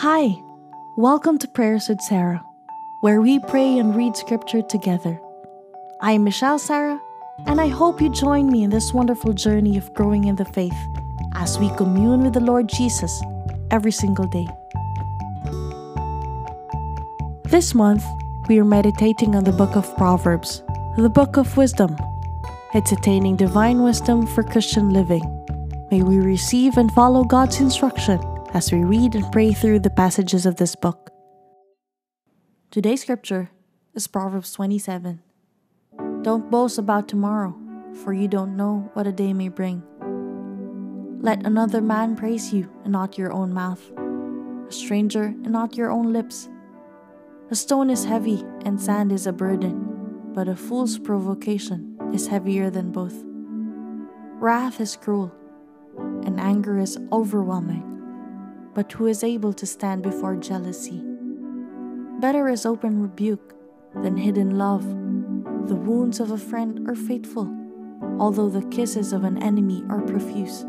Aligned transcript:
Hi, 0.00 0.42
welcome 0.98 1.38
to 1.38 1.48
Prayers 1.48 1.88
with 1.88 2.02
Sarah, 2.02 2.44
where 3.00 3.22
we 3.22 3.38
pray 3.38 3.78
and 3.78 3.96
read 3.96 4.14
scripture 4.14 4.60
together. 4.60 5.18
I 6.02 6.12
am 6.12 6.22
Michelle 6.22 6.58
Sarah, 6.58 7.00
and 7.46 7.58
I 7.62 7.68
hope 7.68 8.02
you 8.02 8.10
join 8.10 8.52
me 8.52 8.62
in 8.62 8.68
this 8.68 8.92
wonderful 8.92 9.32
journey 9.32 9.78
of 9.78 9.94
growing 9.94 10.24
in 10.24 10.36
the 10.36 10.44
faith 10.44 10.76
as 11.32 11.58
we 11.58 11.74
commune 11.76 12.24
with 12.24 12.34
the 12.34 12.40
Lord 12.40 12.68
Jesus 12.68 13.22
every 13.70 13.90
single 13.90 14.26
day. 14.26 14.46
This 17.44 17.74
month, 17.74 18.04
we 18.50 18.58
are 18.58 18.66
meditating 18.66 19.34
on 19.34 19.44
the 19.44 19.52
book 19.52 19.76
of 19.76 19.96
Proverbs, 19.96 20.62
the 20.98 21.08
book 21.08 21.38
of 21.38 21.56
wisdom. 21.56 21.96
It's 22.74 22.92
attaining 22.92 23.36
divine 23.36 23.82
wisdom 23.82 24.26
for 24.26 24.42
Christian 24.42 24.90
living. 24.90 25.22
May 25.90 26.02
we 26.02 26.18
receive 26.18 26.76
and 26.76 26.92
follow 26.92 27.24
God's 27.24 27.60
instruction 27.60 28.20
as 28.54 28.72
we 28.72 28.84
read 28.84 29.14
and 29.14 29.30
pray 29.32 29.52
through 29.52 29.80
the 29.80 29.90
passages 29.90 30.46
of 30.46 30.56
this 30.56 30.74
book. 30.74 31.10
Today's 32.70 33.02
scripture 33.02 33.50
is 33.94 34.06
Proverbs 34.06 34.52
27. 34.52 35.22
Don't 36.22 36.50
boast 36.50 36.78
about 36.78 37.08
tomorrow, 37.08 37.56
for 38.04 38.12
you 38.12 38.28
don't 38.28 38.56
know 38.56 38.90
what 38.92 39.06
a 39.06 39.12
day 39.12 39.32
may 39.32 39.48
bring. 39.48 39.82
Let 41.20 41.46
another 41.46 41.80
man 41.80 42.16
praise 42.16 42.52
you 42.52 42.70
and 42.84 42.92
not 42.92 43.18
your 43.18 43.32
own 43.32 43.52
mouth, 43.52 43.82
a 44.68 44.72
stranger 44.72 45.24
and 45.24 45.50
not 45.50 45.76
your 45.76 45.90
own 45.90 46.12
lips. 46.12 46.48
A 47.50 47.54
stone 47.54 47.90
is 47.90 48.04
heavy 48.04 48.44
and 48.64 48.80
sand 48.80 49.12
is 49.12 49.26
a 49.26 49.32
burden, 49.32 50.32
but 50.34 50.48
a 50.48 50.56
fool's 50.56 50.98
provocation 50.98 51.96
is 52.12 52.26
heavier 52.26 52.70
than 52.70 52.92
both. 52.92 53.14
Wrath 54.38 54.80
is 54.80 54.96
cruel, 54.96 55.32
and 56.24 56.38
anger 56.38 56.78
is 56.78 56.98
overwhelming 57.10 57.95
but 58.76 58.92
who 58.92 59.06
is 59.06 59.24
able 59.24 59.54
to 59.54 59.64
stand 59.64 60.02
before 60.02 60.36
jealousy? 60.36 61.02
Better 62.20 62.46
is 62.46 62.66
open 62.66 63.00
rebuke 63.00 63.54
than 64.02 64.18
hidden 64.18 64.58
love. 64.58 64.84
The 65.66 65.74
wounds 65.74 66.20
of 66.20 66.30
a 66.30 66.36
friend 66.36 66.86
are 66.86 66.94
faithful, 66.94 67.48
although 68.20 68.50
the 68.50 68.68
kisses 68.68 69.14
of 69.14 69.24
an 69.24 69.42
enemy 69.42 69.82
are 69.88 70.02
profuse. 70.02 70.66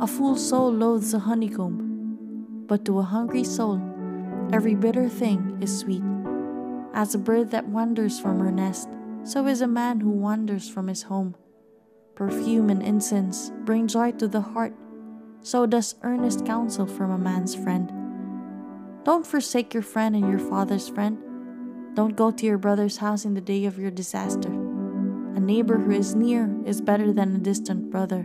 A 0.00 0.06
full 0.06 0.34
soul 0.34 0.72
loathes 0.72 1.12
a 1.12 1.18
honeycomb, 1.18 2.64
but 2.66 2.86
to 2.86 2.98
a 3.00 3.02
hungry 3.02 3.44
soul, 3.44 3.82
every 4.50 4.74
bitter 4.74 5.10
thing 5.10 5.58
is 5.60 5.78
sweet. 5.78 6.02
As 6.94 7.14
a 7.14 7.18
bird 7.18 7.50
that 7.50 7.68
wanders 7.68 8.18
from 8.18 8.40
her 8.40 8.50
nest, 8.50 8.88
so 9.24 9.46
is 9.46 9.60
a 9.60 9.66
man 9.66 10.00
who 10.00 10.08
wanders 10.08 10.70
from 10.70 10.88
his 10.88 11.02
home. 11.02 11.34
Perfume 12.14 12.70
and 12.70 12.82
incense 12.82 13.52
bring 13.66 13.88
joy 13.88 14.12
to 14.12 14.26
the 14.26 14.40
heart 14.40 14.72
so 15.44 15.66
does 15.66 15.94
earnest 16.02 16.46
counsel 16.46 16.86
from 16.86 17.10
a 17.10 17.18
man's 17.18 17.54
friend. 17.54 17.92
Don't 19.04 19.26
forsake 19.26 19.74
your 19.74 19.82
friend 19.82 20.16
and 20.16 20.26
your 20.26 20.38
father's 20.38 20.88
friend. 20.88 21.18
Don't 21.94 22.16
go 22.16 22.30
to 22.30 22.46
your 22.46 22.56
brother's 22.56 22.96
house 22.96 23.26
in 23.26 23.34
the 23.34 23.42
day 23.42 23.66
of 23.66 23.78
your 23.78 23.90
disaster. 23.90 24.48
A 24.48 25.40
neighbor 25.40 25.78
who 25.78 25.90
is 25.90 26.14
near 26.14 26.50
is 26.64 26.80
better 26.80 27.12
than 27.12 27.36
a 27.36 27.38
distant 27.38 27.90
brother. 27.90 28.22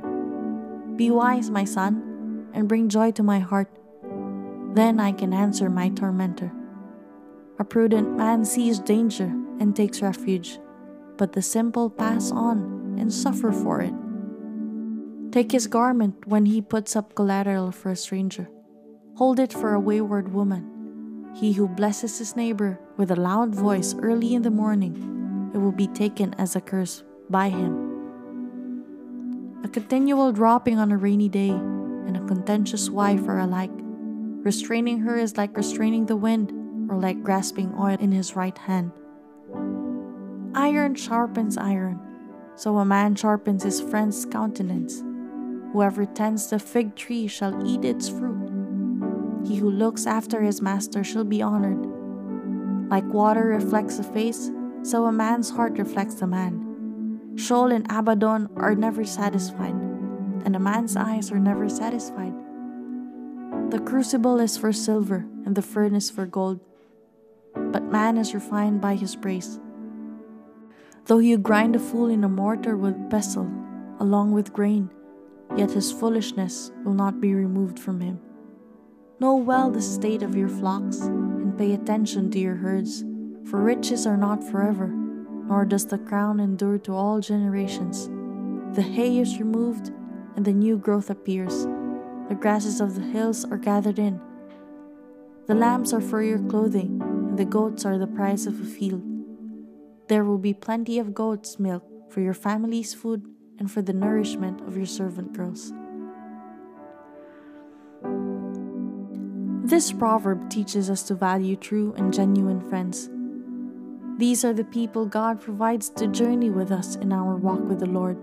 Be 0.95 1.11
wise, 1.11 1.49
my 1.49 1.65
son, 1.65 2.47
and 2.53 2.69
bring 2.69 2.87
joy 2.87 3.11
to 3.11 3.21
my 3.21 3.39
heart. 3.39 3.69
Then 4.73 5.01
I 5.01 5.11
can 5.11 5.33
answer 5.33 5.69
my 5.69 5.89
tormentor. 5.89 6.53
A 7.59 7.65
prudent 7.65 8.15
man 8.15 8.45
sees 8.45 8.79
danger 8.79 9.35
and 9.59 9.75
takes 9.75 10.01
refuge, 10.01 10.57
but 11.17 11.33
the 11.33 11.41
simple 11.41 11.89
pass 11.89 12.31
on 12.31 12.95
and 12.97 13.11
suffer 13.11 13.51
for 13.51 13.81
it. 13.81 13.93
Take 15.31 15.51
his 15.51 15.67
garment 15.67 16.25
when 16.25 16.47
he 16.47 16.59
puts 16.59 16.95
up 16.95 17.13
collateral 17.13 17.71
for 17.71 17.91
a 17.91 17.95
stranger. 17.95 18.49
Hold 19.17 19.39
it 19.39 19.53
for 19.53 19.75
a 19.75 19.79
wayward 19.79 20.33
woman. 20.33 21.29
He 21.35 21.53
who 21.53 21.67
blesses 21.67 22.17
his 22.17 22.35
neighbor 22.35 22.79
with 22.97 23.11
a 23.11 23.15
loud 23.15 23.53
voice 23.53 23.93
early 24.01 24.33
in 24.33 24.41
the 24.41 24.49
morning, 24.49 25.51
it 25.53 25.59
will 25.59 25.71
be 25.71 25.85
taken 25.87 26.33
as 26.39 26.55
a 26.55 26.61
curse 26.61 27.03
by 27.29 27.49
him. 27.49 27.89
A 29.63 29.67
continual 29.67 30.31
dropping 30.31 30.79
on 30.79 30.91
a 30.91 30.97
rainy 30.97 31.29
day 31.29 31.49
and 31.49 32.17
a 32.17 32.25
contentious 32.25 32.89
wife 32.89 33.27
are 33.27 33.39
alike. 33.39 33.71
Restraining 34.41 35.01
her 35.01 35.15
is 35.15 35.37
like 35.37 35.55
restraining 35.55 36.07
the 36.07 36.15
wind 36.15 36.51
or 36.89 36.97
like 36.97 37.21
grasping 37.21 37.71
oil 37.79 37.97
in 37.99 38.11
his 38.11 38.35
right 38.35 38.57
hand. 38.57 38.91
Iron 40.55 40.95
sharpens 40.95 41.55
iron, 41.55 41.99
so 42.55 42.77
a 42.79 42.85
man 42.85 43.13
sharpens 43.13 43.61
his 43.61 43.79
friend's 43.79 44.25
countenance. 44.25 45.03
Whoever 45.71 46.05
tends 46.05 46.49
the 46.49 46.57
fig 46.57 46.95
tree 46.95 47.27
shall 47.27 47.65
eat 47.65 47.85
its 47.85 48.09
fruit. 48.09 48.49
He 49.45 49.57
who 49.57 49.69
looks 49.69 50.07
after 50.07 50.41
his 50.41 50.61
master 50.61 51.03
shall 51.03 51.23
be 51.23 51.41
honored. 51.41 51.85
Like 52.89 53.05
water 53.13 53.45
reflects 53.45 53.99
a 53.99 54.03
face, 54.03 54.49
so 54.81 55.05
a 55.05 55.11
man's 55.11 55.51
heart 55.51 55.77
reflects 55.77 56.21
a 56.21 56.27
man. 56.27 57.35
Sheol 57.35 57.71
and 57.71 57.85
Abaddon 57.89 58.49
are 58.55 58.73
never 58.73 59.05
satisfied, 59.05 59.75
and 60.43 60.55
a 60.55 60.59
man's 60.59 60.95
eyes 60.95 61.31
are 61.31 61.39
never 61.39 61.69
satisfied. 61.69 62.33
The 63.69 63.79
crucible 63.79 64.39
is 64.39 64.57
for 64.57 64.73
silver, 64.73 65.27
and 65.45 65.55
the 65.55 65.61
furnace 65.61 66.09
for 66.09 66.25
gold, 66.25 66.59
but 67.53 67.91
man 67.91 68.17
is 68.17 68.33
refined 68.33 68.81
by 68.81 68.95
his 68.95 69.15
praise. 69.15 69.59
Though 71.05 71.19
you 71.19 71.37
grind 71.37 71.75
a 71.75 71.79
fool 71.79 72.07
in 72.07 72.23
a 72.23 72.29
mortar 72.29 72.75
with 72.75 73.09
pestle, 73.09 73.49
along 73.99 74.31
with 74.31 74.53
grain, 74.53 74.89
yet 75.57 75.71
his 75.71 75.91
foolishness 75.91 76.71
will 76.83 76.93
not 76.93 77.19
be 77.19 77.33
removed 77.33 77.79
from 77.79 77.99
him. 77.99 78.19
Know 79.19 79.35
well 79.35 79.69
the 79.69 79.81
state 79.81 80.23
of 80.23 80.35
your 80.35 80.49
flocks, 80.49 81.01
and 81.01 81.57
pay 81.57 81.73
attention 81.73 82.31
to 82.31 82.39
your 82.39 82.55
herds, 82.55 83.03
for 83.45 83.61
riches 83.61 84.07
are 84.07 84.17
not 84.17 84.43
forever, 84.43 84.87
nor 84.87 85.65
does 85.65 85.85
the 85.87 85.97
crown 85.97 86.39
endure 86.39 86.77
to 86.79 86.93
all 86.93 87.19
generations. 87.19 88.09
The 88.75 88.81
hay 88.81 89.17
is 89.17 89.39
removed, 89.39 89.91
and 90.35 90.45
the 90.45 90.53
new 90.53 90.77
growth 90.77 91.09
appears. 91.09 91.65
The 92.29 92.37
grasses 92.39 92.79
of 92.79 92.95
the 92.95 93.01
hills 93.01 93.43
are 93.45 93.57
gathered 93.57 93.99
in. 93.99 94.21
The 95.47 95.55
lambs 95.55 95.93
are 95.93 96.01
for 96.01 96.21
your 96.21 96.39
clothing, 96.39 97.01
and 97.01 97.37
the 97.37 97.45
goats 97.45 97.85
are 97.85 97.97
the 97.97 98.07
price 98.07 98.45
of 98.45 98.61
a 98.61 98.63
field. 98.63 99.01
There 100.07 100.23
will 100.23 100.37
be 100.37 100.53
plenty 100.53 100.99
of 100.99 101.13
goat's 101.13 101.59
milk 101.59 101.83
for 102.09 102.21
your 102.21 102.33
family's 102.33 102.93
food 102.93 103.25
and 103.59 103.69
for 103.69 103.81
the 103.81 103.93
nourishment 103.93 104.61
of 104.61 104.75
your 104.75 104.85
servant 104.85 105.33
girls. 105.33 105.73
This 109.69 109.91
proverb 109.91 110.49
teaches 110.49 110.89
us 110.89 111.03
to 111.03 111.13
value 111.13 111.55
true 111.55 111.93
and 111.95 112.11
genuine 112.11 112.67
friends. 112.69 113.09
These 114.17 114.43
are 114.43 114.53
the 114.53 114.63
people 114.63 115.05
God 115.05 115.39
provides 115.39 115.89
to 115.91 116.07
journey 116.07 116.49
with 116.49 116.71
us 116.71 116.95
in 116.95 117.13
our 117.13 117.35
walk 117.35 117.59
with 117.59 117.79
the 117.79 117.85
Lord. 117.85 118.17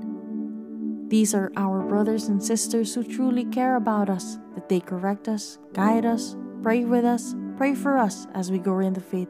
These 1.09 1.35
are 1.35 1.53
our 1.57 1.83
brothers 1.83 2.27
and 2.27 2.43
sisters 2.43 2.95
who 2.95 3.05
truly 3.05 3.45
care 3.45 3.77
about 3.77 4.11
us, 4.11 4.39
that 4.57 4.69
they 4.69 4.81
correct 4.81 5.29
us, 5.29 5.59
guide 5.73 6.05
us, 6.05 6.37
pray 6.63 6.85
with 6.85 7.05
us, 7.05 7.37
pray 7.57 7.77
for 7.77 7.97
us 7.97 8.27
as 8.35 8.51
we 8.51 8.59
grow 8.59 8.81
in 8.81 8.95
the 8.95 9.01
faith. 9.01 9.29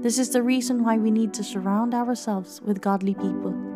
This 0.00 0.18
is 0.18 0.30
the 0.30 0.42
reason 0.42 0.84
why 0.84 0.96
we 0.96 1.10
need 1.10 1.34
to 1.34 1.44
surround 1.44 1.92
ourselves 1.92 2.62
with 2.62 2.80
godly 2.80 3.14
people 3.14 3.67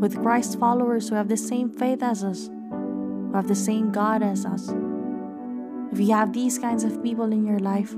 with 0.00 0.22
Christ 0.22 0.58
followers 0.58 1.08
who 1.08 1.14
have 1.14 1.28
the 1.28 1.36
same 1.36 1.70
faith 1.70 2.02
as 2.02 2.22
us, 2.22 2.48
who 2.48 3.32
have 3.34 3.48
the 3.48 3.54
same 3.54 3.90
God 3.90 4.22
as 4.22 4.44
us. 4.44 4.68
If 5.92 6.00
you 6.00 6.12
have 6.12 6.32
these 6.32 6.58
kinds 6.58 6.84
of 6.84 7.02
people 7.02 7.32
in 7.32 7.46
your 7.46 7.58
life, 7.58 7.94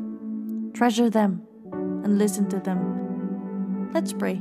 treasure 0.75 1.11
them 1.11 1.43
and 1.73 2.19
listen 2.19 2.49
to 2.51 2.61
them. 2.61 3.91
Let's 3.93 4.13
pray. 4.13 4.41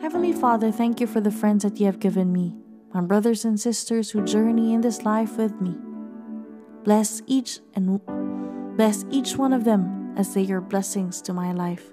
Heavenly 0.00 0.32
Father, 0.32 0.70
thank 0.70 1.00
you 1.00 1.06
for 1.06 1.20
the 1.20 1.30
friends 1.30 1.64
that 1.64 1.78
you 1.78 1.86
have 1.86 2.00
given 2.00 2.32
me, 2.32 2.56
my 2.92 3.00
brothers 3.02 3.44
and 3.44 3.60
sisters 3.60 4.10
who 4.10 4.24
journey 4.24 4.72
in 4.72 4.80
this 4.80 5.02
life 5.02 5.36
with 5.36 5.60
me. 5.60 5.76
Bless 6.84 7.22
each 7.26 7.60
and 7.74 8.00
bless 8.76 9.04
each 9.10 9.36
one 9.36 9.52
of 9.52 9.64
them 9.64 10.14
as 10.16 10.34
they 10.34 10.50
are 10.50 10.60
blessings 10.60 11.20
to 11.22 11.32
my 11.32 11.52
life. 11.52 11.92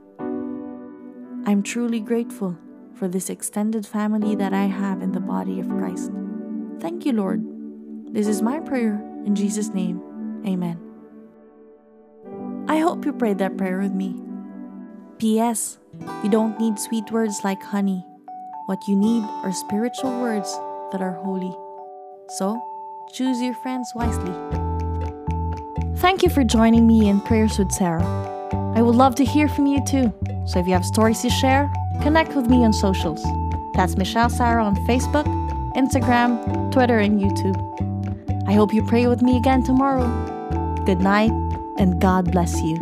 I'm 1.45 1.63
truly 1.63 2.00
grateful 2.00 2.57
for 2.95 3.07
this 3.07 3.29
extended 3.29 3.85
family 3.85 4.35
that 4.35 4.53
I 4.53 4.65
have 4.65 5.01
in 5.01 5.11
the 5.11 5.19
body 5.19 5.59
of 5.59 5.69
Christ. 5.69 6.11
Thank 6.79 7.05
you, 7.05 7.13
Lord. 7.13 7.43
This 8.13 8.27
is 8.27 8.41
my 8.41 8.59
prayer 8.59 9.01
in 9.25 9.35
Jesus' 9.35 9.69
name. 9.69 10.01
Amen. 10.45 10.79
I 12.67 12.79
hope 12.79 13.05
you 13.05 13.13
prayed 13.13 13.38
that 13.39 13.57
prayer 13.57 13.79
with 13.79 13.93
me. 13.93 14.15
P.S. 15.17 15.77
You 16.23 16.29
don't 16.29 16.59
need 16.59 16.79
sweet 16.79 17.11
words 17.11 17.41
like 17.43 17.61
honey. 17.61 18.05
What 18.65 18.88
you 18.88 18.95
need 18.95 19.23
are 19.44 19.51
spiritual 19.53 20.21
words 20.21 20.51
that 20.91 21.01
are 21.01 21.13
holy. 21.23 21.55
So, 22.37 22.61
choose 23.13 23.41
your 23.41 23.53
friends 23.55 23.91
wisely. 23.94 24.33
Thank 25.97 26.23
you 26.23 26.29
for 26.29 26.44
joining 26.44 26.87
me 26.87 27.09
in 27.09 27.21
Prayers 27.21 27.59
with 27.59 27.71
Sarah. 27.71 28.03
I 28.75 28.81
would 28.81 28.95
love 28.95 29.15
to 29.15 29.25
hear 29.25 29.47
from 29.47 29.67
you 29.67 29.83
too. 29.85 30.11
So 30.47 30.59
if 30.59 30.65
you 30.65 30.73
have 30.73 30.85
stories 30.85 31.21
to 31.21 31.29
share, 31.29 31.71
Connect 32.01 32.35
with 32.35 32.47
me 32.47 32.63
on 32.63 32.73
socials. 32.73 33.23
That's 33.75 33.97
Michelle 33.97 34.29
Sarah 34.29 34.63
on 34.63 34.75
Facebook, 34.88 35.25
Instagram, 35.75 36.71
Twitter, 36.71 36.99
and 36.99 37.19
YouTube. 37.19 37.57
I 38.47 38.53
hope 38.53 38.73
you 38.73 38.83
pray 38.85 39.07
with 39.07 39.21
me 39.21 39.38
again 39.38 39.63
tomorrow. 39.63 40.07
Good 40.85 40.99
night, 40.99 41.31
and 41.77 42.01
God 42.01 42.31
bless 42.31 42.61
you. 42.61 42.75